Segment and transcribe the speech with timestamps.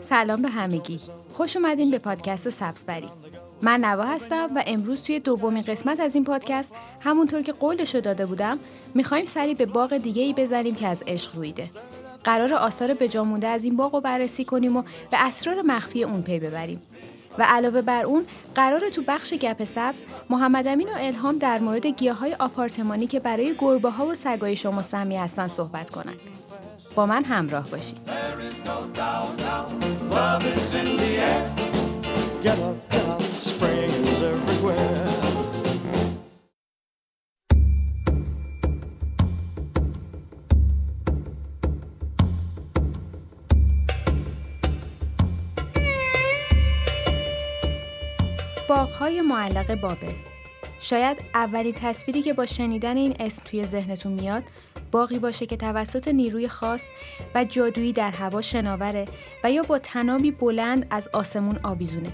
[0.00, 1.00] سلام به همگی.
[1.32, 3.08] خوش اومدین به پادکست سبزبری.
[3.62, 8.26] من نوا هستم و امروز توی دومین قسمت از این پادکست همونطور که قولشو داده
[8.26, 8.58] بودم
[8.94, 11.70] می‌خوایم سری به باغ دیگه ای بزنیم که از عشق رویده.
[12.24, 16.38] قرار آثار بجامونده از این باغ رو بررسی کنیم و به اسرار مخفی اون پی
[16.38, 16.82] ببریم.
[17.38, 21.86] و علاوه بر اون قرار تو بخش گپ سبز محمد امین و الهام در مورد
[21.86, 26.20] گیاه های آپارتمانی که برای گربه ها و سگای شما سمی هستن صحبت کنند.
[26.94, 27.98] با من همراه باشید.
[48.70, 50.12] باغهای معلق بابل.
[50.80, 54.42] شاید اولین تصویری که با شنیدن این اسم توی ذهنتون میاد
[54.92, 56.88] باقی باشه که توسط نیروی خاص
[57.34, 59.06] و جادویی در هوا شناوره
[59.44, 62.12] و یا با تنابی بلند از آسمون آویزونه.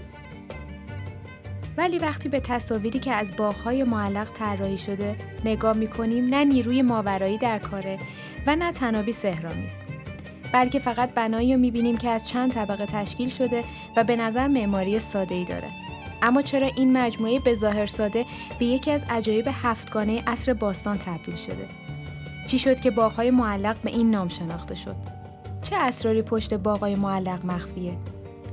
[1.77, 7.37] ولی وقتی به تصاویری که از باغهای معلق طراحی شده نگاه می‌کنیم نه نیروی ماورایی
[7.37, 7.99] در کاره
[8.47, 9.83] و نه تنابی سهرامیز
[10.53, 13.63] بلکه فقط بنایی رو می‌بینیم که از چند طبقه تشکیل شده
[13.95, 15.86] و به نظر معماری ساده ای داره.
[16.21, 18.25] اما چرا این مجموعه به ظاهر ساده
[18.59, 21.69] به یکی از عجایب هفتگانه عصر باستان تبدیل شده؟
[22.47, 24.95] چی شد که باغهای معلق به این نام شناخته شد؟
[25.61, 27.97] چه اسراری پشت باغهای معلق مخفیه؟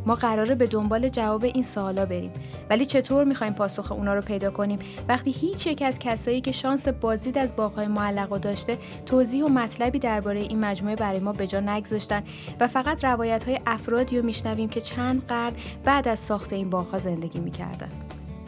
[0.07, 2.33] ما قراره به دنبال جواب این سوالا بریم.
[2.71, 6.89] ولی چطور می‌خوایم پاسخ اونا رو پیدا کنیم؟ وقتی هیچ یک از کسایی که شانس
[6.89, 11.47] بازدید از باغهای معلق رو داشته توضیح و مطلبی درباره این مجموعه برای ما به
[11.47, 12.23] جا نگذاشتن
[12.61, 15.53] و فقط روایت های افرادی رو میشنویم که چند قرن
[15.85, 17.89] بعد از ساخت این باغها زندگی می‌کردن.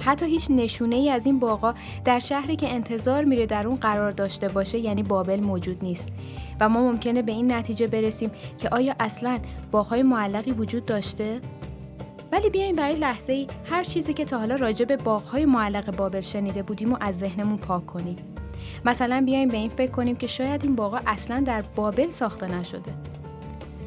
[0.07, 4.13] حتی هیچ نشونه ای از این باغا در شهری که انتظار میره در اون قرار
[4.13, 6.09] داشته باشه یعنی بابل موجود نیست.
[6.61, 9.39] و ما ممکنه به این نتیجه برسیم که آیا اصلا
[9.71, 11.41] باغهای معلقی وجود داشته؟
[12.33, 16.21] ولی بیایم برای لحظه ای هر چیزی که تا حالا راجع به باغهای معلق بابل
[16.21, 18.17] شنیده بودیم و از ذهنمون پاک کنیم.
[18.85, 23.16] مثلا بیایم به این فکر کنیم که شاید این باغا اصلا در بابل ساخته نشده.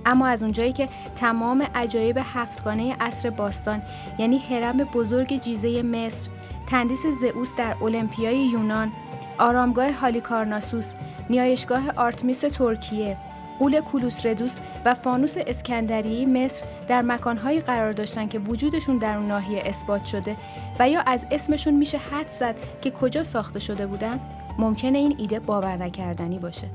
[0.06, 3.82] اما از اونجایی که تمام عجایب هفتگانه عصر باستان
[4.18, 6.30] یعنی حرم بزرگ جیزه مصر،
[6.68, 8.92] تندیس زئوس در المپیای یونان،
[9.40, 10.94] آرامگاه هالیکارناسوس،
[11.30, 13.18] نیایشگاه آرتمیس ترکیه،
[13.60, 13.82] قول
[14.24, 20.06] ردوس و فانوس اسکندریه مصر در مکانهایی قرار داشتن که وجودشون در اون ناحیه اثبات
[20.06, 20.36] شده
[20.80, 24.20] و یا از اسمشون میشه حد زد که کجا ساخته شده بودن
[24.58, 26.68] ممکنه این ایده باور نکردنی باشه.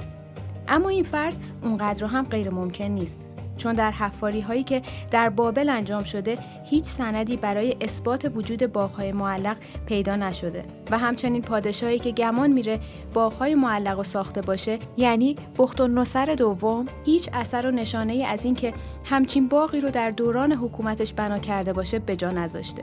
[0.69, 3.20] اما این فرض اونقدر هم غیر ممکن نیست
[3.56, 9.12] چون در حفاری هایی که در بابل انجام شده هیچ سندی برای اثبات وجود باغهای
[9.12, 12.80] معلق پیدا نشده و همچنین پادشاهی که گمان میره
[13.14, 18.44] باغهای معلق و ساخته باشه یعنی بخت و نصر دوم هیچ اثر و نشانه از
[18.44, 18.72] اینکه
[19.04, 22.82] همچین باغی رو در دوران حکومتش بنا کرده باشه به جا نذاشته.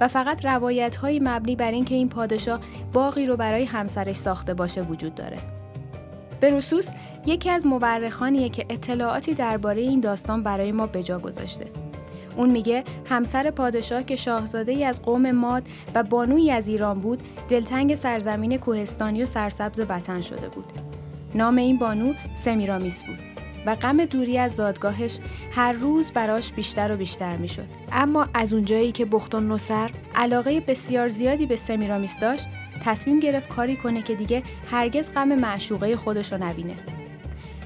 [0.00, 2.60] و فقط روایت های مبنی بر اینکه این پادشاه
[2.92, 5.53] باغی رو برای همسرش ساخته باشه وجود داره.
[6.44, 6.88] بروسوس
[7.26, 11.66] یکی از مورخانیه که اطلاعاتی درباره این داستان برای ما بجا گذاشته.
[12.36, 15.62] اون میگه همسر پادشاه که شاهزاده ای از قوم ماد
[15.94, 20.64] و بانویی از ایران بود دلتنگ سرزمین کوهستانی و سرسبز وطن شده بود.
[21.34, 23.18] نام این بانو سمیرامیس بود
[23.66, 25.18] و غم دوری از زادگاهش
[25.52, 27.66] هر روز براش بیشتر و بیشتر می‌شد.
[27.92, 32.46] اما از اونجایی که بخت و نصر علاقه بسیار زیادی به سمیرامیس داشت
[32.84, 36.74] تصمیم گرفت کاری کنه که دیگه هرگز غم معشوقه خودش رو نبینه.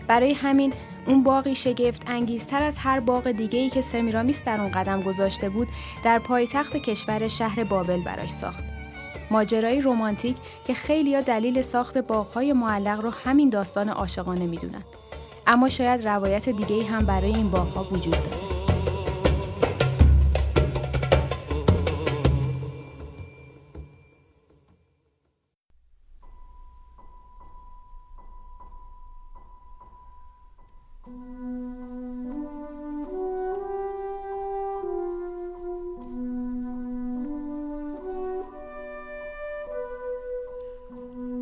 [0.06, 0.72] برای همین
[1.06, 5.48] اون باقی شگفت انگیزتر از هر باغ دیگه ای که سمیرامیس در اون قدم گذاشته
[5.48, 5.68] بود
[6.04, 8.64] در پایتخت کشور شهر بابل براش ساخت.
[9.30, 10.36] ماجرای رومانتیک
[10.66, 14.82] که خیلیا دلیل ساخت باغهای معلق رو همین داستان عاشقانه می‌دونن.
[15.46, 18.57] اما شاید روایت دیگه هم برای این باغها وجود داره.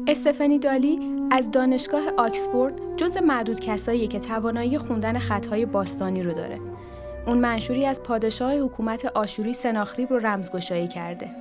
[0.09, 0.99] استفانی دالی
[1.31, 6.61] از دانشگاه آکسفورد جز معدود کسایی که توانایی خوندن خطهای باستانی رو داره.
[7.27, 11.36] اون منشوری از پادشاه حکومت آشوری سناخریب رو رمزگشایی کرده.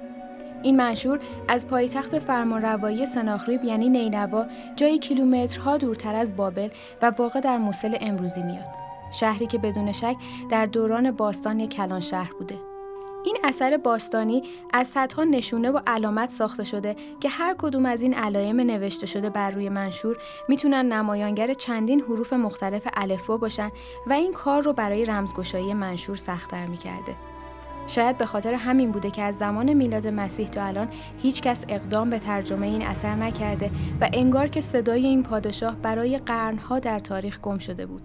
[0.66, 4.46] این منشور از پایتخت فرمانروایی سناخریب یعنی نینوا
[4.76, 6.70] جایی کیلومترها دورتر از بابل
[7.02, 8.66] و واقع در موسل امروزی میاد.
[9.12, 10.16] شهری که بدون شک
[10.50, 12.56] در دوران باستان یک کلان شهر بوده.
[13.26, 18.14] این اثر باستانی از صدها نشونه و علامت ساخته شده که هر کدوم از این
[18.14, 20.18] علائم نوشته شده بر روی منشور
[20.50, 23.72] می‌تونن نمایانگر چندین حروف مختلف الفبا باشن
[24.08, 27.16] و این کار رو برای رمزگشایی منشور سختتر می‌کرده.
[27.88, 30.88] شاید به خاطر همین بوده که از زمان میلاد مسیح تا الان
[31.22, 33.72] هیچ کس اقدام به ترجمه این اثر نکرده
[34.02, 38.02] و انگار که صدای این پادشاه برای قرنها در تاریخ گم شده بود.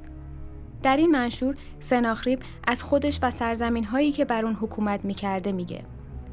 [0.83, 5.83] در این منشور سناخریب از خودش و سرزمین هایی که بر اون حکومت می‌کرده میگه.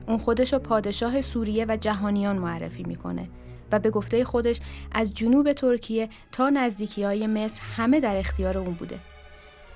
[0.08, 3.30] اون خودش رو پادشاه سوریه و جهانیان معرفی می‌کنه
[3.72, 4.60] و به گفته خودش
[4.92, 9.00] از جنوب ترکیه تا نزدیکی های مصر همه در اختیار اون بوده.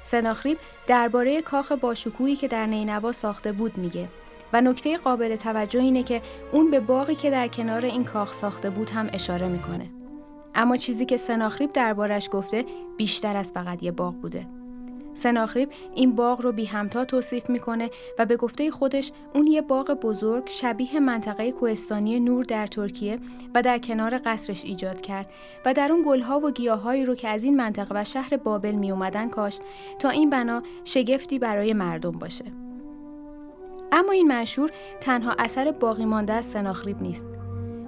[0.03, 0.57] سناخریب
[0.88, 4.07] درباره کاخ باشکوهی که در نینوا ساخته بود میگه
[4.53, 6.21] و نکته قابل توجه اینه که
[6.51, 9.89] اون به باقی که در کنار این کاخ ساخته بود هم اشاره می‌کنه.
[10.56, 12.65] اما چیزی که سناخریب دربارش گفته
[12.98, 14.48] بیشتر از فقط یه باغ بوده.
[15.13, 19.94] سناخریب این باغ رو بی همتا توصیف می‌کنه و به گفته خودش اون یه باغ
[19.94, 23.19] بزرگ شبیه منطقه کوهستانی نور در ترکیه
[23.56, 25.30] و در کنار قصرش ایجاد کرد
[25.66, 28.92] و در اون گلها و گیاهایی رو که از این منطقه و شهر بابل می
[28.92, 29.62] اومدن کاشت
[30.00, 32.46] تا این بنا شگفتی برای مردم باشه.
[33.92, 34.72] اما این منشور
[35.02, 37.30] تنها اثر باقی مانده از سناخریب نیست.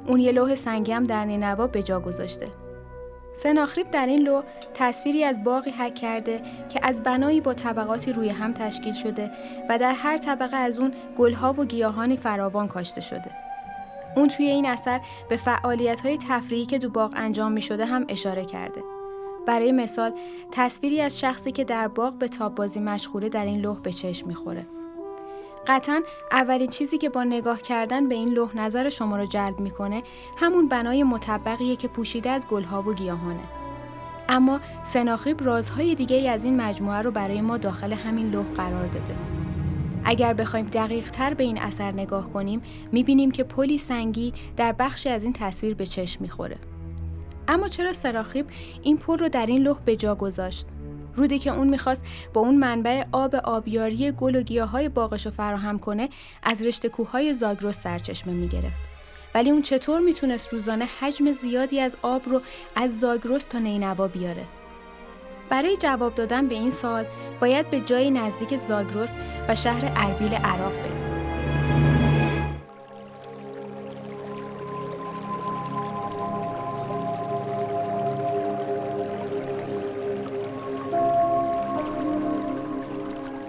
[0.08, 2.63] اون یه لوح سنگی هم در نینوا به جا گذاشته.
[3.34, 4.42] سناخریب در این لو
[4.74, 9.32] تصویری از باقی حک کرده که از بنایی با طبقاتی روی هم تشکیل شده
[9.70, 13.32] و در هر طبقه از اون گلها و گیاهانی فراوان کاشته شده.
[14.16, 18.06] اون توی این اثر به فعالیت های تفریحی که دو باغ انجام می شده هم
[18.10, 18.84] اشاره کرده.
[19.48, 20.12] برای مثال
[20.52, 24.28] تصویری از شخصی که در باغ به تاب بازی مشغوله در این لوح به چشم
[24.28, 24.66] می‌خوره.
[25.68, 26.02] قطعا
[26.32, 30.04] اولین چیزی که با نگاه کردن به این لوح نظر شما رو جلب می‌کنه
[30.38, 33.44] همون بنای مطبقیه که پوشیده از گلها و گیاهانه.
[34.30, 39.16] اما سناخریب رازهای دیگه از این مجموعه رو برای ما داخل همین لوح قرار داده.
[40.06, 42.62] اگر بخوایم دقیق تر به این اثر نگاه کنیم
[42.92, 46.58] می‌بینیم که پلی سنگی در بخشی از این تصویر به چشم می‌خوره.
[47.48, 48.46] اما چرا سراخیب
[48.84, 50.68] این پل رو در این لوح به جا گذاشت؟
[51.16, 55.80] رودی که اون می‌خواست با اون منبع آب آبیاری گل و گیاهای باغش رو فراهم
[55.80, 56.10] کنه
[56.44, 58.94] از رشته کوههای زاگرس سرچشمه می‌گرفت.
[59.36, 62.42] ولی اون چطور می‌تونست روزانه حجم زیادی از آب رو
[62.76, 64.44] از زاگرس تا نینوا بیاره؟
[65.50, 67.06] برای جواب دادن به این سال
[67.40, 69.14] باید به جایی نزدیک زاگرس
[69.48, 71.03] و شهر اربیل عراق بریم.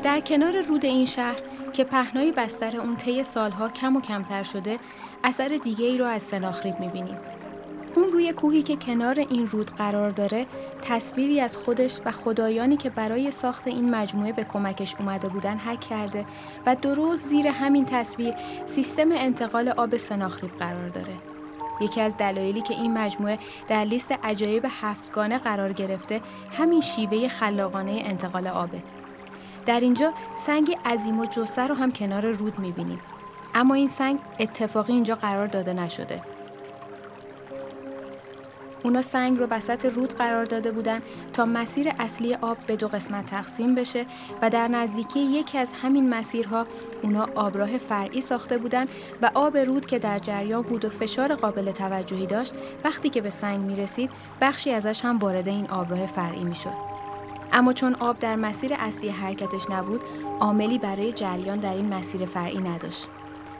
[0.04, 1.36] در کنار رود این شهر
[1.72, 4.78] که پهنای بستر اون طی سالها کم و کمتر شده
[5.24, 7.16] اثر دیگه ای رو از سناخریب می‌بینیم.
[7.94, 10.46] اون روی کوهی که کنار این رود قرار داره
[10.82, 15.80] تصویری از خودش و خدایانی که برای ساخت این مجموعه به کمکش اومده بودن حک
[15.80, 16.26] کرده
[16.66, 18.34] و درست زیر همین تصویر
[18.66, 21.14] سیستم انتقال آب سناخریب قرار داره.
[21.80, 26.20] یکی از دلایلی که این مجموعه در لیست عجایب هفتگانه قرار گرفته
[26.58, 28.82] همین شیوه خلاقانه انتقال آبه.
[29.66, 32.98] در اینجا سنگ عظیم و جسه رو هم کنار رود می‌بینیم.
[33.54, 36.20] اما این سنگ اتفاقی اینجا قرار داده نشده.
[38.84, 41.00] اونا سنگ رو وسط رود قرار داده بودن
[41.32, 44.06] تا مسیر اصلی آب به دو قسمت تقسیم بشه
[44.42, 46.66] و در نزدیکی یکی از همین مسیرها
[47.02, 48.86] اونا آبراه فرعی ساخته بودن
[49.22, 52.54] و آب رود که در جریان بود و فشار قابل توجهی داشت
[52.84, 56.93] وقتی که به سنگ می رسید بخشی ازش هم وارد این آبراه فرعی می شد.
[57.54, 60.00] اما چون آب در مسیر اصلی حرکتش نبود
[60.40, 63.08] عاملی برای جریان در این مسیر فرعی نداشت.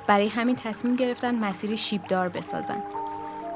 [0.07, 2.83] برای همین تصمیم گرفتن مسیری شیبدار بسازن.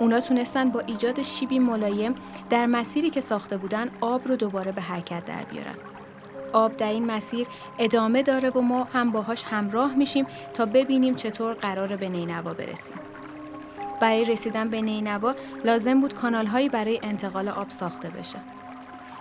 [0.01, 2.15] اونا تونستن با ایجاد شیبی ملایم
[2.51, 5.75] در مسیری که ساخته بودن آب رو دوباره به حرکت در بیارن.
[6.53, 7.47] آب در این مسیر
[7.79, 12.97] ادامه داره و ما هم باهاش همراه میشیم تا ببینیم چطور قرار به نینوا برسیم.
[14.01, 18.58] برای رسیدن به نینوا لازم بود کانال برای انتقال آب ساخته بشه.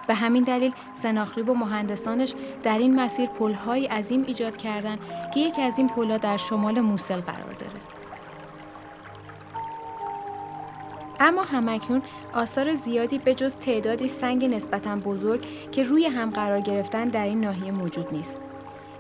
[0.08, 2.34] به همین دلیل سناخریب و مهندسانش
[2.64, 5.00] در این مسیر پلهای عظیم ایجاد کردند
[5.34, 7.82] که یکی از این پلها در شمال موسل قرار داره.
[11.20, 12.02] اما همکنون
[12.34, 17.42] آثار زیادی به جز تعدادی سنگ نسبتا بزرگ که روی هم قرار گرفتن در این
[17.42, 18.40] ناحیه موجود نیست.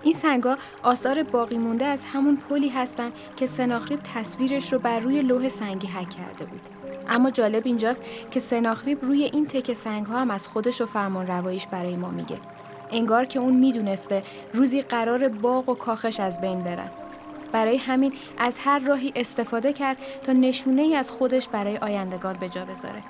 [0.03, 5.21] این سنگا آثار باقی مونده از همون پلی هستند که سناخریب تصویرش رو بر روی
[5.21, 6.76] لوح سنگی حک کرده بود.
[7.09, 11.27] اما جالب اینجاست که سناخریب روی این تک سنگ ها هم از خودش و فرمان
[11.27, 12.37] رواییش برای ما میگه.
[12.91, 14.23] انگار که اون می‌دونسته
[14.53, 16.91] روزی قرار باغ و کاخش از بین برن.
[17.51, 22.49] برای همین از هر راهی استفاده کرد تا نشونه ای از خودش برای آیندگان به
[22.49, 23.03] جا بذاره.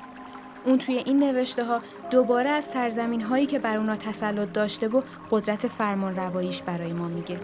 [0.65, 5.01] اون توی این نوشته ها دوباره از سرزمین هایی که بر اونا تسلط داشته و
[5.31, 7.39] قدرت فرمان رواییش برای ما میگه.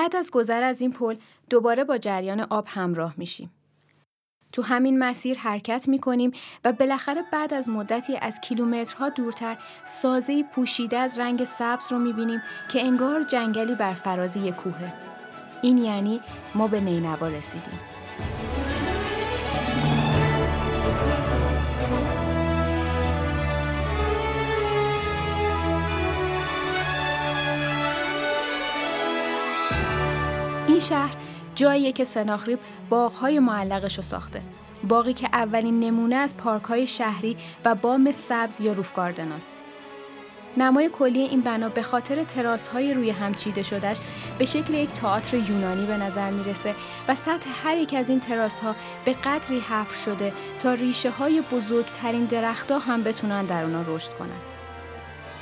[0.00, 1.16] بعد از گذر از این پل
[1.50, 3.50] دوباره با جریان آب همراه میشیم.
[4.52, 6.32] تو همین مسیر حرکت می کنیم
[6.64, 12.12] و بالاخره بعد از مدتی از کیلومترها دورتر سازه پوشیده از رنگ سبز رو می
[12.12, 14.92] بینیم که انگار جنگلی بر فراز یک کوهه.
[15.62, 16.20] این یعنی
[16.54, 17.89] ما به نینوا رسیدیم.
[30.80, 31.16] این شهر
[31.54, 32.58] جاییه که سناخریب
[32.88, 34.42] باغهای معلقش رو ساخته.
[34.88, 39.52] باقی که اولین نمونه از پارکهای شهری و بام سبز یا روف گاردن است.
[40.56, 43.96] نمای کلی این بنا به خاطر تراس های روی هم چیده شدهش
[44.38, 46.74] به شکل یک تئاتر یونانی به نظر می‌رسه
[47.08, 50.32] و سطح هر یک از این تراس ها به قدری حفر شده
[50.62, 54.49] تا ریشه های بزرگترین درختها هم بتونن در اونا رشد کنن.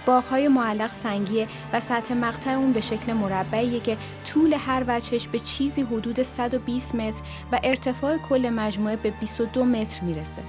[0.07, 5.39] باغهای معلق سنگیه و سطح مقطع اون به شکل مربعیه که طول هر وجهش به
[5.39, 10.43] چیزی حدود 120 متر و ارتفاع کل مجموعه به 22 متر می‌رسه.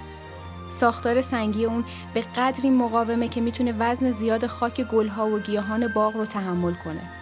[0.71, 6.15] ساختار سنگی اون به قدری مقاومه که می‌تونه وزن زیاد خاک گلها و گیاهان باغ
[6.15, 7.18] رو تحمل کنه.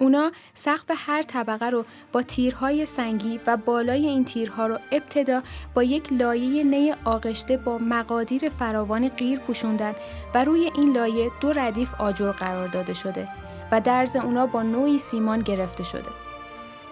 [0.00, 5.42] اونا سقف هر طبقه رو با تیرهای سنگی و بالای این تیرها رو ابتدا
[5.74, 9.94] با یک لایه نی آغشته با مقادیر فراوانی غیر پوشوندن
[10.34, 13.28] و روی این لایه دو ردیف آجر قرار داده شده
[13.72, 16.10] و درز اونا با نوعی سیمان گرفته شده.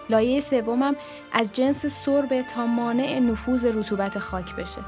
[0.09, 0.95] لایه سومم
[1.31, 4.81] از جنس سربه تا مانع نفوذ رطوبت خاک بشه.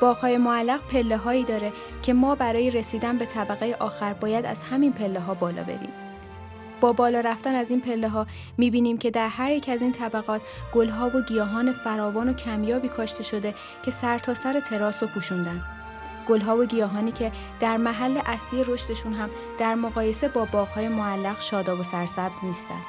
[0.00, 4.92] باغهای معلق پله هایی داره که ما برای رسیدن به طبقه آخر باید از همین
[4.92, 6.03] پله ها بالا بریم.
[6.84, 8.26] با بالا رفتن از این پله ها
[8.58, 10.40] می بینیم که در هر یک از این طبقات
[10.72, 15.62] گل ها و گیاهان فراوان و کمیابی کاشته شده که سرتاسر سر تراس و پوشوندن.
[16.28, 21.40] گل ها و گیاهانی که در محل اصلی رشدشون هم در مقایسه با باغهای معلق
[21.40, 22.84] شاداب و سرسبز نیستند.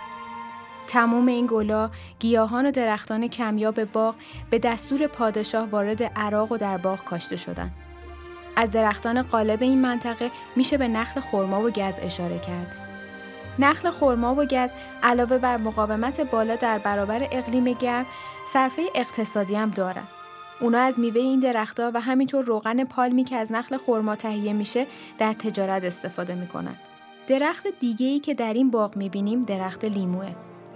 [0.87, 4.15] تمام این گلا، گیاهان و درختان کمیاب باغ
[4.49, 7.71] به دستور پادشاه وارد عراق و در باغ کاشته شدند.
[8.55, 12.85] از درختان قالب این منطقه میشه به نخل خرما و گز اشاره کرد
[13.59, 14.69] نخل خرما و گز
[15.03, 18.05] علاوه بر مقاومت بالا در برابر اقلیم گرم
[18.47, 20.03] صرفه اقتصادی هم دارن.
[20.62, 24.88] اونا از میوه این درختها و همینطور روغن پالمی که از نخل خرما تهیه میشه
[25.17, 26.75] در تجارت استفاده می‌کنن.
[27.27, 30.35] درخت دیگه ای که در این باغ می‌بینیم درخت لیموه.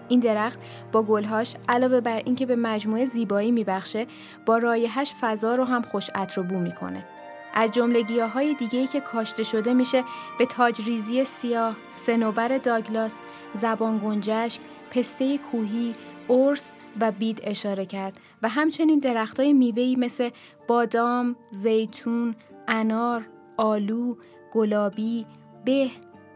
[0.10, 0.60] این درخت
[0.92, 4.08] با گلهاش علاوه بر اینکه به مجموعه زیبایی میبخشه
[4.46, 6.10] با رایحش فضا رو هم خوش
[6.50, 7.06] بو می‌کنه.
[7.54, 10.04] از جمله گیاهای دیگه‌ای که کاشته شده میشه
[10.40, 13.22] به تاجریزی سیاه، سنوبر داگلاس،
[13.54, 14.60] زبان گنجش،
[14.92, 15.94] پسته کوهی،
[16.30, 20.30] ارس و بید اشاره کرد و همچنین درختای میوه‌ای مثل
[20.68, 22.36] بادام، زیتون،
[22.68, 23.26] انار،
[23.58, 24.16] آلو،
[24.54, 25.26] گلابی،
[25.66, 25.90] به،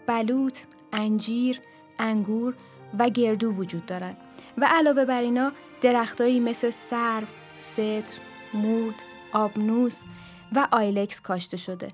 [0.08, 0.58] بلوط،
[0.94, 1.60] انجیر،
[2.00, 2.54] انگور
[3.00, 4.18] و گردو وجود دارند
[4.58, 5.52] و علاوه بر اینا
[5.82, 7.26] درختایی مثل سرو،
[7.58, 8.18] ستر،
[8.54, 9.04] مورد،
[9.34, 10.02] آبنوس
[10.56, 11.88] و آیلکس کاشته شده.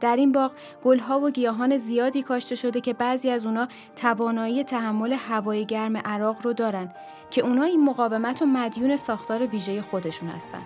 [0.00, 0.52] در این باغ
[0.84, 6.36] گلها و گیاهان زیادی کاشته شده که بعضی از اونا توانایی تحمل هوای گرم عراق
[6.42, 6.94] رو دارن
[7.30, 10.62] که اونا این مقاومت و مدیون ساختار ویژه خودشون هستن.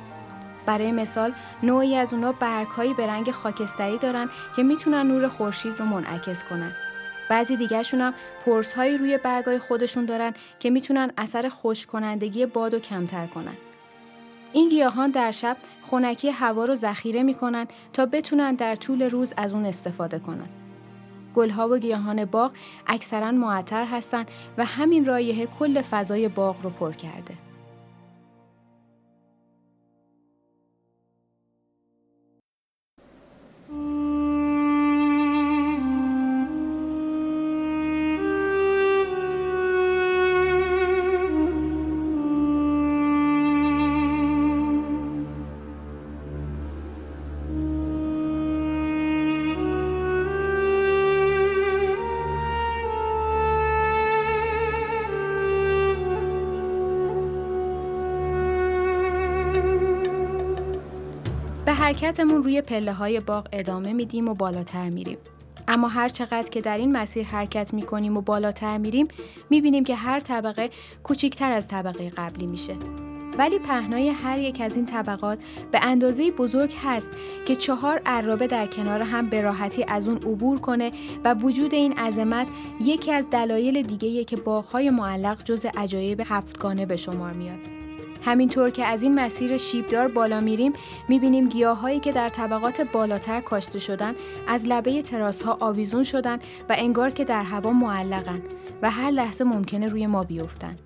[0.67, 5.85] برای مثال نوعی از اونا برگهایی به رنگ خاکستری دارن که می‌تونن نور خورشید رو
[5.85, 6.73] منعکس کنن.
[7.31, 8.14] بعضی دیگرشون هم
[8.47, 13.57] پرسهایی روی برگای خودشون دارن که می‌تونن اثر خوش کنندگی باد و کمتر کنن.
[14.52, 19.52] این گیاهان در شب خونکی هوا رو ذخیره می‌کنن تا بتونن در طول روز از
[19.52, 20.49] اون استفاده کنن.
[21.35, 22.52] گلها و گیاهان باغ
[22.87, 27.35] اکثرا معطر هستند و همین رایحه کل فضای باغ رو پر کرده.
[61.93, 65.19] حرکتمون روی پله های باغ ادامه میدیم و بالاتر میریم.
[65.69, 69.09] اما هر چقدر که در این مسیر حرکت می‌کنیم و بالاتر میریم
[69.51, 70.71] می‌بینیم که هر طبقه
[71.03, 72.77] کوچکتر از طبقه قبلی میشه.
[73.39, 75.39] ولی پهنای هر یک از این طبقات
[75.73, 77.11] به اندازه بزرگ هست
[77.47, 80.93] که چهار عرابه در کنار هم به راحتی از اون عبور کنه
[81.25, 82.47] و وجود این عظمت
[82.81, 87.72] یکی از دلایل دیگه که باغهای معلق جز عجایب هفتگانه به شمار میاد.
[88.25, 90.73] همینطور که از این مسیر شیبدار بالا میریم
[91.09, 94.14] می‌بینیم گیاهایی که در طبقات بالاتر کاشته شدن
[94.49, 96.38] از لبه تراس ها آویزون شدن
[96.69, 98.43] و انگار که در هوا معلقن
[98.83, 100.76] و هر لحظه ممکنه روی ما بیفتن.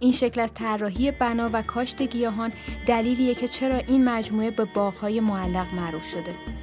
[0.00, 2.52] این شکل از طراحی بنا و کاشت گیاهان
[2.86, 6.53] دلیلیه که چرا این مجموعه به باغهای معلق معروف شده.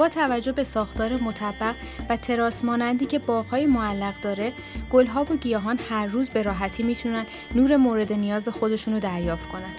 [0.00, 1.74] با توجه به ساختار مطبق
[2.10, 4.52] و تراس مانندی که باغهای معلق داره،
[4.90, 9.72] گلها و گیاهان هر روز به راحتی می‌تونن نور مورد نیاز خودشون رو دریافت کنن.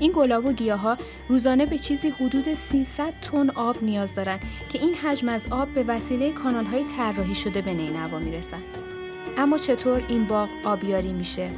[0.00, 0.96] این گلاب و گیاها
[1.28, 5.82] روزانه به چیزی حدود 300 تن آب نیاز دارن که این حجم از آب به
[5.82, 8.62] وسیله کانالهای طراحی شده به نینوا می‌رسن.
[9.36, 11.50] اما چطور این باغ آبیاری میشه؟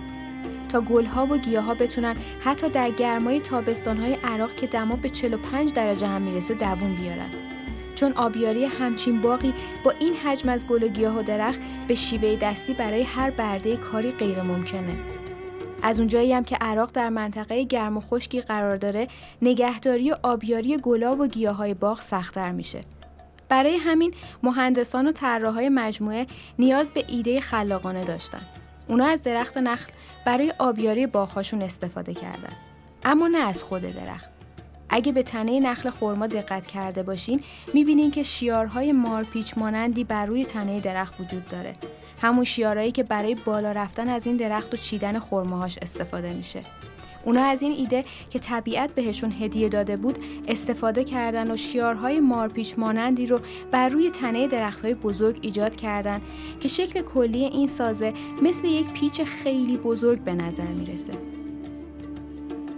[0.69, 6.07] تا گلها و گیاها بتونن حتی در گرمای تابستانهای عراق که دما به 45 درجه
[6.07, 7.50] هم می‌رسه دوون بیارن.
[8.01, 9.55] چون آبیاری همچین باقی
[9.85, 13.77] با این حجم از گل و گیاه و درخت به شیوه دستی برای هر برده
[13.77, 14.97] کاری غیر ممکنه.
[15.83, 19.09] از اونجایی هم که عراق در منطقه گرم و خشکی قرار داره
[19.43, 22.81] نگهداری و آبیاری گلا و گیاهای باغ سختتر میشه.
[23.49, 26.27] برای همین مهندسان و طراحهای مجموعه
[26.59, 28.43] نیاز به ایده خلاقانه داشتن.
[28.89, 29.93] اونا از درخت نخل
[30.27, 32.53] برای آبیاری باغهاشون استفاده کردن.
[33.05, 34.40] اما نه از خود درخت.
[34.91, 37.41] اگه به تنه نخل خرما دقت کرده باشین
[37.75, 41.73] می‌بینین که شیارهای مارپیچ مانندی بر روی تنه درخت وجود داره
[42.23, 46.61] همون شیارهایی که برای بالا رفتن از این درخت و چیدن خرماهاش استفاده میشه
[47.25, 50.19] اونا از این ایده که طبیعت بهشون هدیه داده بود
[50.49, 56.21] استفاده کردن و شیارهای مارپیچ مانندی رو بر روی تنه درختهای بزرگ ایجاد کردن
[56.61, 61.40] که شکل کلی این سازه مثل یک پیچ خیلی بزرگ به نظر می‌رسه.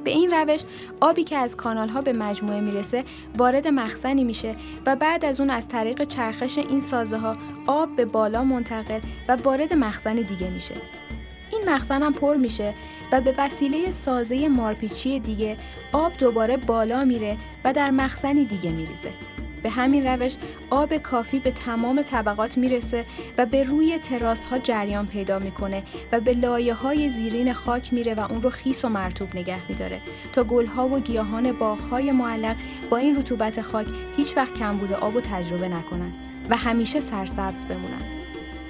[0.04, 0.60] به این روش
[1.00, 3.04] آبی که از کانال ها به مجموعه می‌رسه
[3.38, 4.54] وارد مخزنی میشه
[4.86, 9.36] و بعد از اون از طریق چرخش این سازه ها آب به بالا منتقل و
[9.36, 10.74] وارد مخزن دیگه میشه.
[11.52, 12.74] این مخزن هم پر میشه
[13.12, 15.56] و به وسیله سازه مارپیچی دیگه
[15.92, 19.10] آب دوباره بالا میره و در مخزنی دیگه میریزه.
[19.62, 20.36] به همین روش
[20.70, 23.04] آب کافی به تمام طبقات می‌رسه
[23.38, 28.14] و به روی تراس ها جریان پیدا می‌کنه و به لایه های زیرین خاک میره
[28.14, 30.00] و اون رو خیس و مرتوب نگه میداره
[30.32, 32.56] تا گل ها و گیاهان باغ های معلق
[32.90, 36.12] با این رطوبت خاک هیچ وقت کمبود آب و تجربه نکنن
[36.50, 38.02] و همیشه سرسبز بمونن.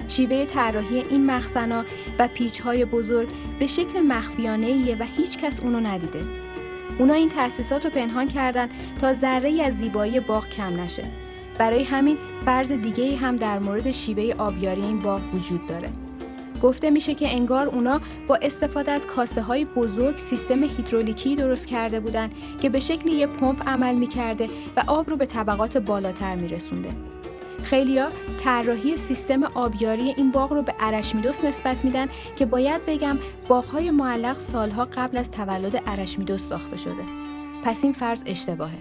[0.07, 1.85] شیوه طراحی این مخزنا
[2.19, 3.29] و پیچ های بزرگ
[3.59, 6.42] به شکل مخفیانه و هیچ کس اونو ندیده.
[6.99, 8.69] اونا این تأسیسات رو پنهان کردن
[9.01, 11.03] تا ذره از زیبایی باغ کم نشه.
[11.57, 15.89] برای همین فرض دیگه هم در مورد شیوه آبیاری این باغ وجود داره.
[16.63, 21.99] گفته میشه که انگار اونا با استفاده از کاسه های بزرگ سیستم هیدرولیکی درست کرده
[21.99, 22.29] بودن
[22.61, 26.89] که به شکل یه پمپ عمل می‌کرده و آب رو به طبقات بالاتر میرسونده.
[27.63, 33.91] خیلیا طراحی سیستم آبیاری این باغ رو به ارشمیدس نسبت میدن که باید بگم باغهای
[33.91, 37.03] معلق سالها قبل از تولد ارشمیدس ساخته شده.
[37.63, 38.77] پس این فرض اشتباهه.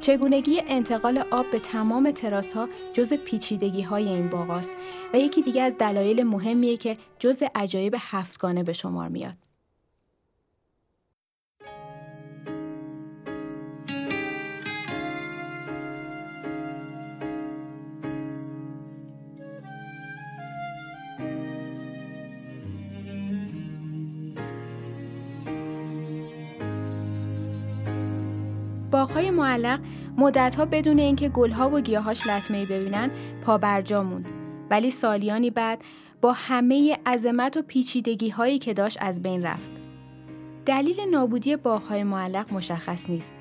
[0.00, 4.72] چگونگی انتقال آب به تمام تراس ها جز پیچیدگی های این باغ است
[5.14, 9.47] و یکی دیگه از دلایل مهمیه که جز عجایب هفتگانه به شمار میاد.
[28.98, 29.80] باغهای معلق
[30.16, 33.10] مدتها بدون اینکه گلها و گیاهاش لطمه ببینن
[33.42, 34.26] پا برجا موند
[34.70, 35.82] ولی سالیانی بعد
[36.20, 39.70] با همه عظمت و پیچیدگی هایی که داشت از بین رفت.
[40.66, 43.34] دلیل نابودی باغهای معلق مشخص نیست.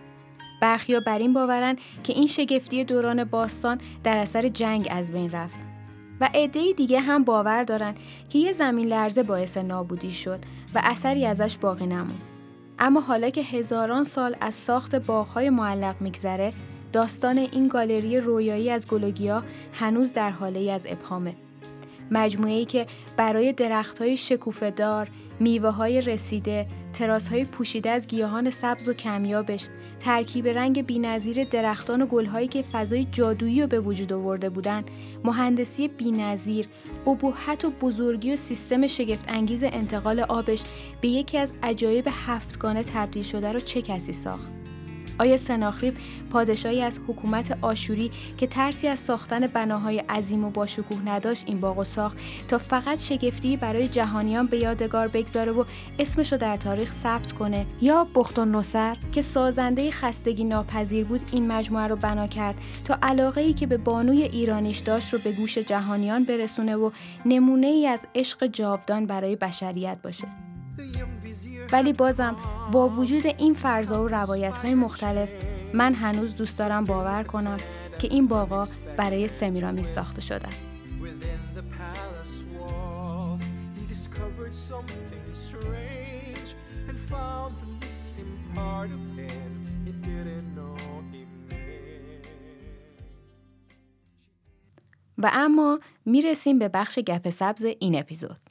[0.61, 5.59] برخیا بر این باورن که این شگفتی دوران باستان در اثر جنگ از بین رفت.
[6.21, 7.95] و عده دیگه هم باور دارن
[8.29, 10.39] که یه زمین لرزه باعث نابودی شد
[10.75, 12.26] و اثری ازش باقی نموند.
[12.79, 16.53] اما حالا که هزاران سال از ساخت باغهای معلق میگذره
[16.93, 21.35] داستان این گالری رویایی از گلوگیا هنوز در حاله از ابهامه.
[22.11, 22.87] مجموعه که
[23.17, 25.09] برای درختهای شکوفه دار،
[25.39, 29.67] میوه های رسیده، تراس های پوشیده از گیاهان سبز و کمیابش،
[29.99, 34.83] ترکیب رنگ بینظیر درختان و گلهایی که فضای جادویی رو به وجود آورده بودن،
[35.23, 36.67] مهندسی بینظیر،
[37.07, 40.63] ابهت و بزرگی و سیستم شگفت انگیز انتقال آبش
[41.01, 44.66] به یکی از عجایب هفتگانه تبدیل شده رو چه کسی ساخت؟
[45.19, 45.97] آیا سناخریب
[46.31, 51.83] پادشاهی از حکومت آشوری که ترسی از ساختن بناهای عظیم و باشکوه نداشت این باغ
[51.83, 55.63] ساخت تا فقط شگفتی برای جهانیان به یادگار بگذاره و
[55.99, 61.21] اسمش رو در تاریخ ثبت کنه؟ یا بخت و نصر که سازنده خستگی ناپذیر بود
[61.33, 65.31] این مجموعه رو بنا کرد تا علاقه ای که به بانوی ایرانیش داشت رو به
[65.31, 66.91] گوش جهانیان برسونه و
[67.25, 70.27] نمونه ای از عشق جاودان برای بشریت باشه؟
[71.71, 72.35] ولی بازم
[72.71, 75.29] با وجود این فرضا و روایت های مختلف
[75.73, 77.57] من هنوز دوست دارم باور کنم
[77.99, 80.49] که این باغا برای سمیرامیز ساخته شدن
[88.87, 89.47] he
[95.17, 98.46] و اما می‌رسیم به بخش گپ سبز این اپیزود.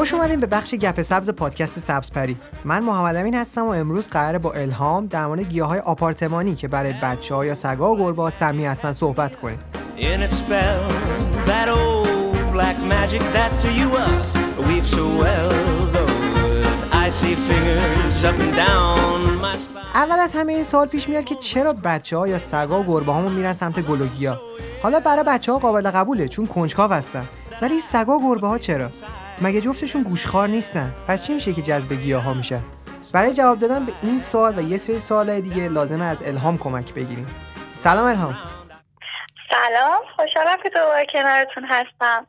[0.00, 2.36] خوش اومدین به بخش گپ سبز پادکست سبزپری.
[2.64, 6.94] من محمد امین هستم و امروز قراره با الهام در مورد گیاهای آپارتمانی که برای
[7.02, 9.58] بچه ها یا سگا و گربه ها سمی هستن صحبت کنیم.
[19.94, 23.12] اول از همه این سال پیش میاد که چرا بچه ها یا سگا و گربه
[23.12, 24.40] هامون میرن سمت گلوگیا
[24.82, 27.28] حالا برای بچه ها قابل قبوله چون کنجکاو هستن.
[27.62, 28.90] ولی سگا و گربه ها چرا؟
[29.42, 32.60] مگه جفتشون گوشخوار نیستن؟ پس چی میشه که جذب گیاه ها میشه؟
[33.14, 36.94] برای جواب دادن به این سوال و یه سری سوال دیگه لازمه از الهام کمک
[36.94, 37.26] بگیریم.
[37.72, 38.34] سلام الهام.
[39.50, 40.02] سلام.
[40.16, 42.26] خوشحالم که دوباره کنارتون هستم.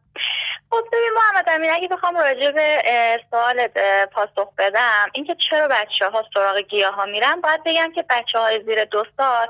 [0.69, 2.83] خب ببین محمد امین اگه بخوام راجع به
[3.31, 3.67] سوال
[4.11, 8.63] پاسخ بدم اینکه چرا بچه ها سراغ گیاه ها میرن باید بگم که بچه های
[8.63, 9.47] زیر دو سال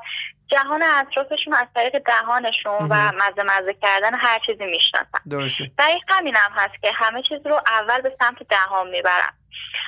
[0.51, 5.19] جهان اطرافشون از طریق دهانشون و مزه مزه کردن هر چیزی می‌شناسن.
[5.29, 5.71] درسته.
[5.77, 9.33] دقیق همینم هست که همه چیز رو اول به سمت دهان می‌برن.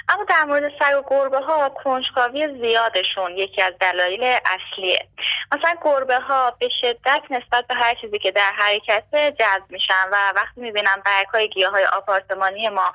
[0.09, 5.07] اما در مورد سگ و گربه ها کنجکاوی زیادشون یکی از دلایل اصلیه.
[5.51, 10.33] مثلا گربه ها به شدت نسبت به هر چیزی که در حرکت جذب میشن و
[10.35, 12.93] وقتی می‌بینن برگ های گیاه های آپارتمانی ما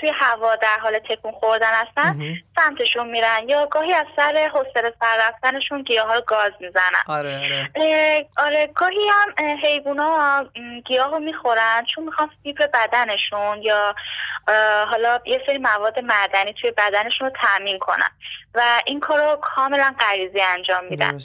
[0.00, 2.20] توی هوا در حال تکون خوردن هستن
[2.56, 7.02] سمتشون میرن یا گاهی از سر حوصله سر رفتنشون گیاه ها گاز می‌زنن.
[7.08, 8.26] آره آره.
[8.36, 10.46] آره گاهی هم حیوونا
[10.86, 13.94] گیاه رو می‌خورن چون می‌خوان فیبر بدنشون یا
[14.90, 18.10] حالا یه سری مواد معدنی توی بدنشون رو تامین کنن
[18.54, 21.18] و این کار رو کاملا غریزی انجام میدن.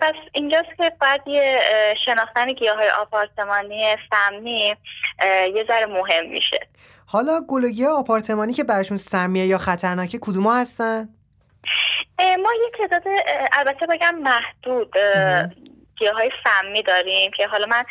[0.00, 1.60] پس اینجاست که باید یه
[2.04, 4.76] شناختن گیاه های آپارتمانی سمی
[5.54, 6.60] یه ذره مهم میشه.
[7.12, 11.08] حالا گلوگی آپارتمانی که برشون سمیه یا خطرناکه کدوما هستن؟
[12.18, 13.02] ما یه تعداد
[13.52, 14.92] البته بگم محدود
[15.98, 17.84] گیاه های سمی داریم که حالا من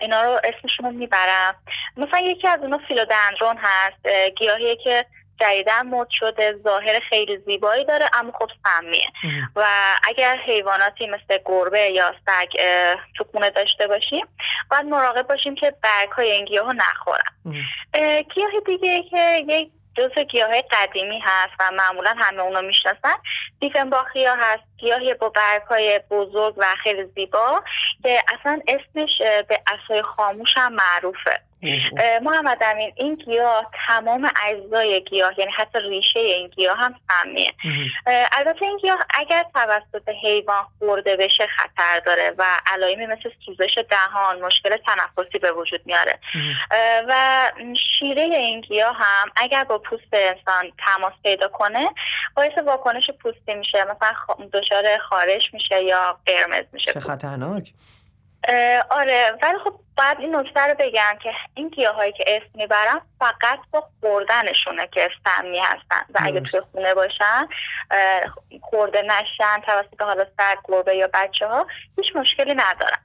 [0.00, 1.54] اینا رو اسمشون رو می‌برم
[1.96, 5.06] مثلا یکی از اونا فیلودندرون هست گیاهی که
[5.42, 9.08] جدیدا مد شده ظاهر خیلی زیبایی داره اما خب سمیه.
[9.56, 9.66] و
[10.08, 12.48] اگر حیواناتی مثل گربه یا سگ
[13.16, 14.26] تو خونه داشته باشیم
[14.70, 17.32] باید مراقب باشیم که برگ های این گیاه رو نخورن
[18.34, 23.14] گیاه دیگه که یک جزء گیاه قدیمی هست و معمولا همه اونو می‌شناسن.
[23.60, 24.62] دیفنباخیا هست.
[24.78, 27.62] گیاهی با برگ های بزرگ و خیلی زیبا
[28.02, 31.40] که اصلا اسمش به اصای خاموش هم معروفه.
[32.22, 37.52] محمد امین این گیاه تمام اجزای گیاه یعنی حتی ریشه این گیاه هم سمیه.
[38.32, 44.40] البته این گیاه اگر توسط حیوان خورده بشه خطر داره و علائمی مثل سوزش دهان
[44.40, 46.18] مشکل تنفسی به وجود میاره.
[47.08, 47.52] و
[47.98, 51.88] شیره این گیاه هم اگر با پوست انسان تماس پیدا کنه
[52.36, 53.84] باعث واکنش پوستی میشه.
[53.84, 54.14] مثلا
[54.52, 56.92] دچار خارش میشه یا قرمز میشه.
[56.92, 57.72] چه خطرناک.
[58.90, 63.58] آره ولی خب باید این نکته رو بگم که این گیاهایی که اسم می‌برم فقط
[63.70, 67.48] با خوردنشونه که سمی هستن و اگه توی خونه باشن
[68.60, 72.98] خورده نشن توسط حالا سر گربه یا بچه ها هیچ مشکلی ندارن.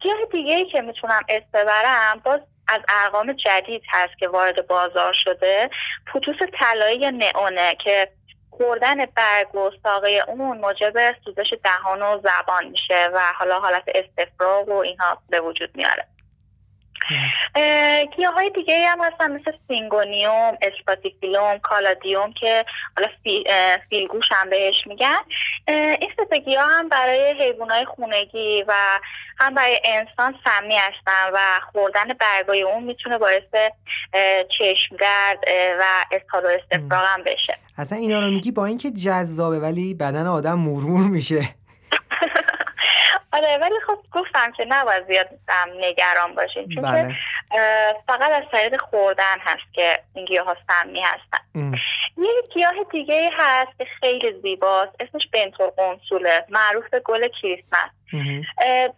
[0.00, 5.14] گیاه دیگه ای که می‌تونم اسم ببرم باز از ارقام جدید هست که وارد بازار
[5.24, 5.70] شده.
[6.06, 8.08] پوتوس طلایی یا نئونه که
[8.58, 14.68] خوردن برگ و ساقه اون موجب سوزش دهان و زبان میشه و حالا حالت استفراغ
[14.68, 16.06] و اینها به وجود میاره.
[18.16, 22.64] گیاه های دیگه هم هستن مثل سینگونیوم، اسپاتیفیلوم، کالادیوم که
[22.96, 23.08] حالا
[23.90, 25.18] فیلگوش هم بهش میگن.
[25.68, 28.74] این سه گیاه هم برای حیوان های خونگی و
[29.38, 31.38] هم برای انسان سمی هستن و
[31.72, 33.72] خوردن برگای اون می‌تونه باعث
[34.58, 35.38] چشم درد
[35.80, 37.56] و اسهال و استفراغ هم بشه.
[37.78, 41.40] اصلا اینا رو میگی با اینکه جذابه ولی بدن آدم مرور میشه.
[43.32, 45.28] آره ولی خب گفتم که نباید زیاد
[45.80, 47.16] نگران باشیم چون بله.
[48.06, 51.72] فقط از طریق خوردن هست که این گیاه ها سمی هستن.
[52.18, 55.28] یه گیاه دیگه هست که خیلی زیباست اسمش
[55.76, 57.90] قنسوله معروف به گل کریسمس.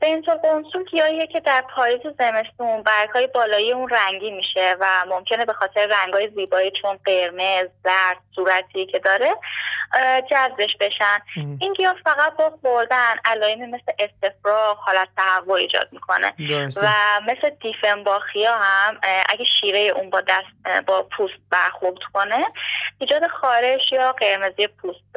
[0.01, 5.53] بنزول قنسول گیاهیه که در پاییز زمستون برگهای بالایی اون رنگی میشه و ممکنه به
[5.53, 9.35] خاطر رنگهای زیبایی چون قرمز زرد صورتی که داره
[10.31, 11.19] جذبش بشن.
[11.61, 16.35] این گیاه فقط با خوردن علائمی مثل استفراغ حالت تهوع ایجاد می‌کنه.
[16.83, 16.93] و
[17.27, 22.47] مثل دیفنباخی ها هم اگه شیره اون با دست با پوست برخورد کنه
[22.99, 25.17] ایجاد خارش یا قرمزی پوست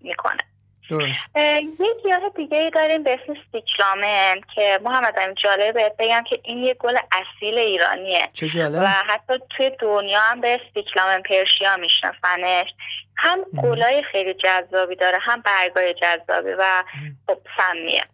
[0.00, 0.42] می‌کنه.
[0.88, 1.36] درست.
[1.36, 6.40] یه گیاه دیگه ای داریم به اسم سیکلامن که محمد امین جالبه بهت بگم که
[6.44, 8.28] این یه گل اصیل ایرانیه.
[8.32, 8.82] چه جالب.
[8.82, 12.68] و حتی توی دنیا هم به سیکلامن پرشیا میشناسنش.
[13.16, 16.84] هم گلای خیلی جذابی داره هم برگای جذابی و
[17.26, 18.04] خب سمیه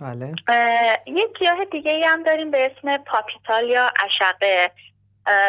[0.00, 0.34] بله.
[1.06, 4.70] یه گیاه دیگه ای هم داریم به اسم پاپیتال یا اشقه.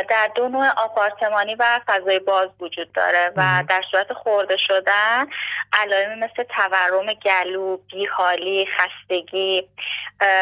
[0.10, 5.28] در دو نوع آپارتمانی و فضای باز وجود داره و در صورت خورده شدن
[5.74, 9.70] علائمی مثل تورم گلو، بیحالی، خستگی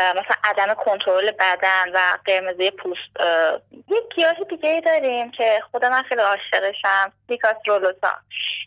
[0.10, 3.20] مثلا عدم کنترل بدن و قرمزی پوست
[3.88, 8.12] یک گیاه دیگه داریم که خود من خیلی عاشقشم سیکاس رولوتا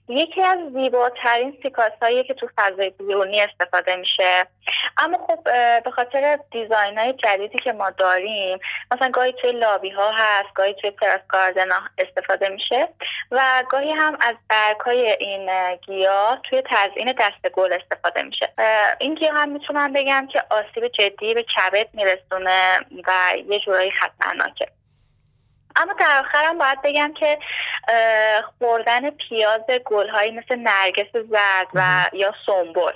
[0.08, 4.46] یکی از زیباترین سیکاس هایی که تو فضای بیرونی استفاده میشه.
[4.98, 5.44] اما خب
[5.84, 8.58] به خاطر design های جدیدی که ما داریم
[8.92, 11.68] مثلا گاهی توی لابی ها هست گاهی توی terrace garden
[11.98, 12.88] استفاده میشه
[13.30, 18.52] و گاهی هم از برگ های این گیاه توی تزیین دست گل استفاده میشه.
[18.98, 23.12] این گیاه هم می‌تونم بگم که آسیب جدی به کبد میرسونه و
[23.48, 24.68] یه جورایی خطرناکه.
[25.76, 27.38] اما در آخرم باید بگم که
[28.58, 32.92] خوردن پیاز گلهایی مثل نرگس زرد و یا سنبل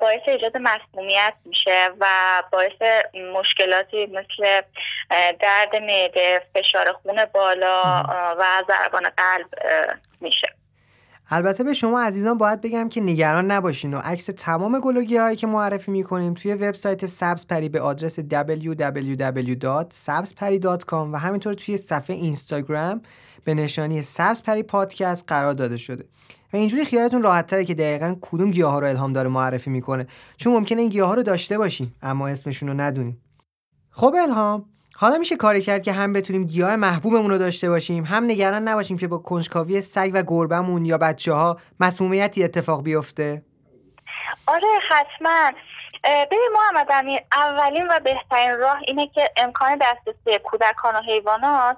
[0.00, 2.06] باعث ایجاد مسمومیت میشه و
[2.52, 4.62] باعث مشکلاتی مثل
[5.40, 7.82] درد معده فشار خون بالا
[8.38, 9.46] و ضربان قلب
[10.20, 10.59] میشه.
[11.28, 15.46] البته به شما عزیزان باید بگم که نگران نباشین و عکس تمام گلوگی هایی که
[15.46, 23.02] معرفی می‌کنیم توی وبسایت سبز پری به آدرس www.sabzpari.com و همینطور توی صفحه اینستاگرام
[23.44, 26.04] به نشانی سبز پری پادکست قرار داده شده.
[26.52, 30.06] و اینجوری خیالتون راحت تره که دقیقا کدوم گیاه ها رو الهام داره معرفی می‌کنه.
[30.36, 33.20] چون ممکنه این گیاه ها رو داشته باشیم اما اسمشون رو ندونیم.
[33.90, 34.64] خب الهام
[35.00, 38.98] حالا میشه کاری کرد که هم بتونیم گیاه محبوبمون رو داشته باشیم هم نگران نباشیم
[38.98, 43.42] که با کنجکاوی سگ و گربمون یا بچه ها مسمومیتی اتفاق بیفته.
[44.46, 45.52] آره حتما.
[46.04, 51.76] ببین محمد امیر اولین و بهترین راه اینه که امکان دسترسی کودکان و حیوانات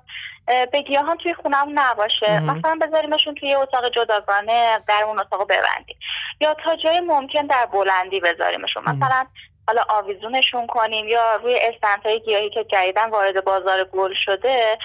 [0.72, 2.40] به گیاهان توی خونم نباشه.
[2.40, 5.96] مثلا بذاریمشون توی اتاق جداگانه در اون اتاق ببندیم.
[6.40, 8.82] یا تا جای ممکن در بلندی بذاریمشون.
[8.82, 9.26] مثلا
[9.72, 11.60] حالا آویزونشون کنیم یا روی
[12.04, 14.78] های گیاهی که جدیدن وارد بازار گل شده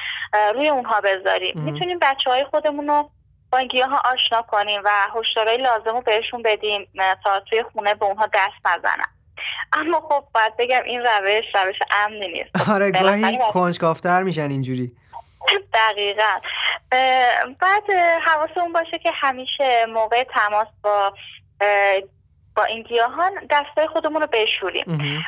[0.56, 1.62] روی اونها بذاریم.
[1.62, 3.10] می‌تونیم بچه های خودمون رو
[3.52, 6.88] با این گیاه ها آشنا کنیم و هشدارهای لازم رو بهشون بدیم
[7.24, 9.08] تا توی خونه به اونها دست نزنن.
[9.74, 12.70] اما خب باید بگم این روش روش امنی نیست.
[12.74, 14.92] آره گاهی کنجکافتر میشن اینجوری.
[15.74, 16.40] دقیقا.
[17.60, 17.84] بعد
[18.26, 21.14] حواسمون باشه که همیشه موقع تماس با
[22.58, 25.26] با این گیاهان دستای خودمون رو بشوریم.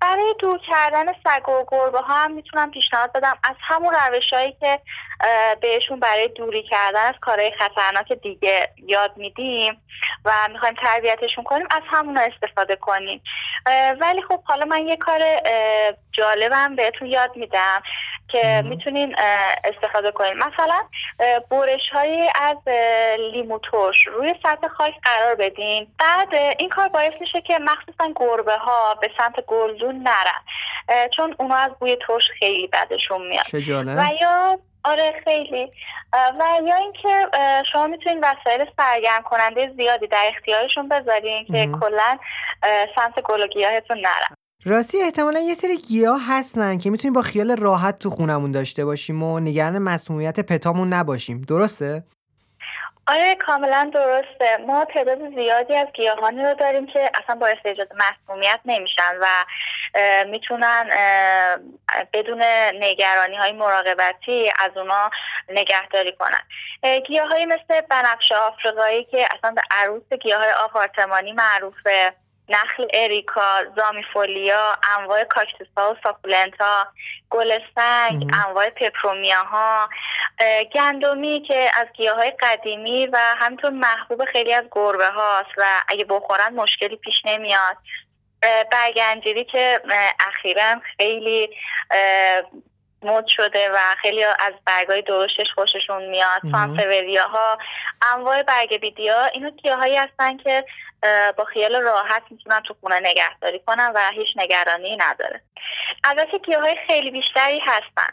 [0.00, 3.38] برای دور کردن سگ و گربه ها هم می‌تونم پیشنهاد بدم.
[3.44, 4.80] از همون روش هایی که
[5.60, 9.82] بهشون برای دوری کردن از کارهای خطرناک دیگه یاد میدیم
[10.24, 13.22] و می‌خوایم تربیتشون کنیم از همون استفاده کنیم.
[14.00, 15.20] ولی خب حالا من یه کار
[16.12, 17.82] جالبم بهتون یاد میدم.
[18.32, 19.16] که می‌تونین
[19.64, 20.34] استفاده کنین.
[20.34, 20.80] مثلا
[21.50, 22.56] بورش های از
[23.32, 25.86] لیمو ترش روی سطح خاک قرار بدین.
[25.98, 30.42] بعد این کار باعث میشه که مخصوصا گربه ها به سمت گلدون نرن.
[31.16, 33.44] چون اونا از بوی ترش خیلی بدشون میاد.
[33.98, 35.70] و یا آره خیلی.
[36.12, 37.28] و یا اینکه
[37.72, 42.18] شما می‌تونید وسایل سرگرم کننده زیادی در اختیارشون بذارین که کلا
[42.94, 44.34] سمت گل و گیاهتون نرن.
[44.64, 49.22] راستی احتمالا یه سری گیاه هستن که می‌تونیم با خیال راحت تو خونمون داشته باشیم
[49.22, 51.42] و نگران مسمومیت پتامون نباشیم.
[51.48, 52.04] درسته؟
[53.06, 54.56] آره کاملا درسته.
[54.66, 59.26] ما تعداد زیادی از گیاهانی رو داریم که اصلا باعث ایجاد مسمومیت نمیشن و
[60.26, 60.90] می‌تونن
[62.12, 62.42] بدون
[62.80, 65.10] نگرانی های مراقبتی از اونا
[65.48, 67.00] نگهداری کنن.
[67.00, 72.12] گیاهایی مثل بنفش آفریقایی که اصلا به عروس گیاه آپارتمانی معروفه.
[72.50, 76.86] نخل اریکا زامیفولیا انواع کاکتوس ها و ساکولنت ها
[77.30, 79.88] گل سنگ انواع پپرومیا ها
[80.74, 86.04] گندمی که از گیاه های قدیمی و همینطور محبوب خیلی از گربه هاست و اگه
[86.04, 87.76] بخورن مشکلی پیش نمیاد.
[88.72, 89.80] برگنجیری که
[90.20, 91.50] اخیرا خیلی
[93.02, 96.40] مد شده و خیلی از برگای درشتش خوششون میاد.
[96.52, 97.58] سانفوریا ها
[98.14, 100.64] انواع برگ بیدیا اینو هایی هستن که
[101.36, 105.40] با خیال راحت می‌تونن تو خونه نگهداری کنن و هیچ نگرانی نداره.
[106.04, 108.12] البته های خیلی بیشتری هستن.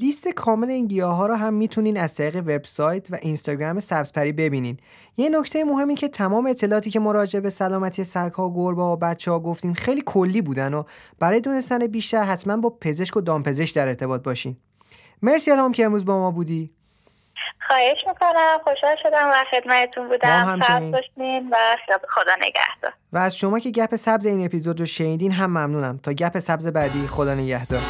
[0.00, 4.78] لیست کامل این گیاه ها رو هم می‌تونین از طریق وبسایت و اینستاگرام سبزپری ببینین.
[5.20, 9.40] یه نکته مهمی که تمام اطلاعاتی که مراجع به سلامتی سگها گربه و بچه ها
[9.40, 10.82] گفتیم خیلی کلی بودن و
[11.20, 14.56] برای دونستن بیشتر حتما با پزشک و دامپزشک در ارتباط باشین.
[15.22, 16.70] مرسی الهام که امروز با ما بودی.
[17.66, 18.58] خواهش می‌کنم.
[18.64, 20.60] خوشحال شدم و خدمتتون بودم.
[21.52, 22.92] و خدا نگهدار.
[23.12, 25.98] و از شما که گپ سبز این اپیزود رو شنیدین هم ممنونم.
[25.98, 27.80] تا گپ سبز بعدی خدا نگهدار.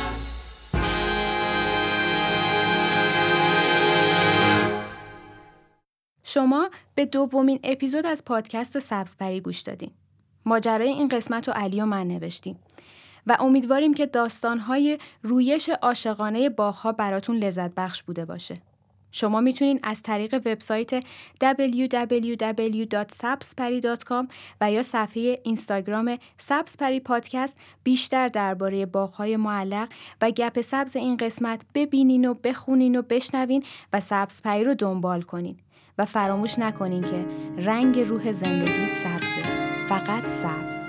[6.30, 9.90] شما به دومین اپیزود از پادکست سبزپری گوش دادین.
[10.44, 12.58] ماجرای این قسمت رو علی و من نوشتیم
[13.26, 18.62] و امیدواریم که داستانهای رویش عاشقانه باغها براتون لذت بخش بوده باشه.
[19.10, 21.04] شما می‌تونین از طریق وبسایت
[21.44, 24.28] www.sabspari.com
[24.60, 29.88] و یا صفحه اینستاگرام سبزپری پادکست بیشتر درباره باغهای معلق
[30.20, 35.58] و گپ سبز این قسمت ببینین و بخونین و بشنوین و سبزپری رو دنبال کنین.
[35.98, 37.24] و فراموش نکنین که
[37.58, 39.42] رنگ روح زندگی سبزه.
[39.88, 40.87] فقط سبز.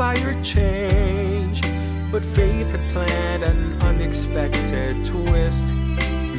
[0.00, 1.60] Inspire change.
[2.10, 5.66] But faith had planned an unexpected twist.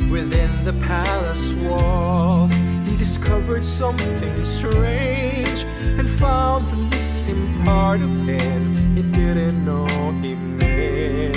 [0.10, 2.52] Within the palace walls,
[2.88, 5.64] he discovered something strange
[6.00, 9.86] and found the missing part of him he didn't know
[10.24, 11.36] he missed.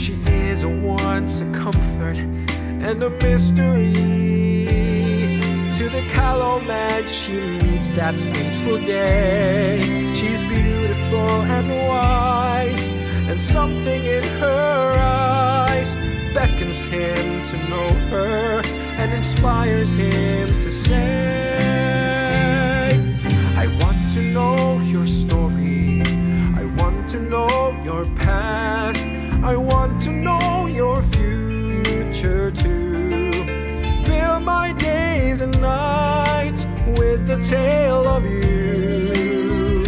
[0.00, 0.14] She
[0.48, 4.41] is a once a comfort and a mystery
[5.82, 9.80] to the callow man she meets that fateful day.
[10.14, 12.86] She's beautiful and wise,
[13.28, 15.96] and something in her eyes
[16.34, 18.62] beckons him to know her
[19.00, 21.48] and inspires him to say,
[23.56, 26.02] I want to know your story,
[26.60, 29.04] I want to know your past,
[29.42, 33.32] I want to know your future too.
[34.04, 34.72] Fill my
[35.32, 36.66] days and nights
[36.98, 39.82] with the tale of you.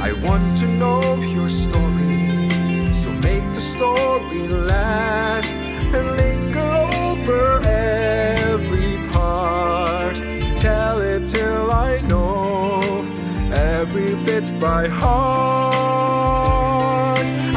[0.00, 1.02] I want to know
[1.36, 2.48] your story,
[2.94, 5.52] so make the story last
[5.96, 6.72] and linger
[7.06, 10.16] over every part.
[10.56, 12.80] Tell it till I know
[13.52, 16.06] every bit by heart.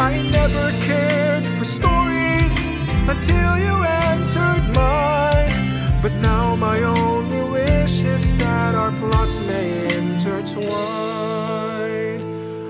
[0.10, 2.54] I never cared for stories
[3.08, 4.04] until you entered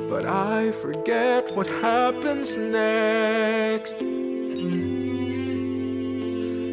[0.09, 4.01] But I forget what happens next.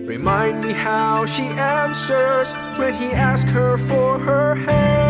[0.06, 5.01] Remind me how she answers when he asks her for her hand.